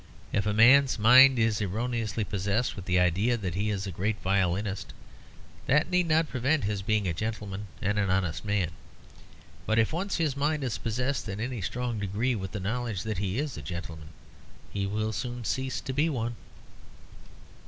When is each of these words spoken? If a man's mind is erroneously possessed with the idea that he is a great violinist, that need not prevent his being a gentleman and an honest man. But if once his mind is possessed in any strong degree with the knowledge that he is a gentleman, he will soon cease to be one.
If 0.33 0.47
a 0.47 0.51
man's 0.51 0.97
mind 0.97 1.37
is 1.37 1.61
erroneously 1.61 2.23
possessed 2.23 2.75
with 2.75 2.85
the 2.85 2.99
idea 2.99 3.37
that 3.37 3.53
he 3.53 3.69
is 3.69 3.85
a 3.85 3.91
great 3.91 4.19
violinist, 4.23 4.95
that 5.67 5.91
need 5.91 6.07
not 6.07 6.27
prevent 6.27 6.63
his 6.63 6.81
being 6.81 7.07
a 7.07 7.13
gentleman 7.13 7.67
and 7.83 7.99
an 7.99 8.09
honest 8.09 8.43
man. 8.43 8.71
But 9.67 9.77
if 9.77 9.93
once 9.93 10.15
his 10.17 10.35
mind 10.35 10.63
is 10.63 10.79
possessed 10.79 11.29
in 11.29 11.39
any 11.39 11.61
strong 11.61 11.99
degree 11.99 12.33
with 12.33 12.51
the 12.51 12.59
knowledge 12.59 13.03
that 13.03 13.19
he 13.19 13.37
is 13.37 13.57
a 13.57 13.61
gentleman, 13.61 14.09
he 14.73 14.87
will 14.87 15.13
soon 15.13 15.43
cease 15.43 15.79
to 15.81 15.93
be 15.93 16.09
one. 16.09 16.35